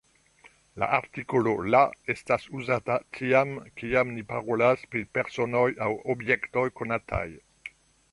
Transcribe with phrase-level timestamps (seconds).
[0.83, 1.81] La artikolo «la»
[2.13, 3.51] estas uzata tiam,
[3.81, 7.27] kiam ni parolas pri personoj aŭ objektoj konataj.